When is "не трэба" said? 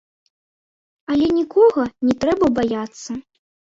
2.07-2.45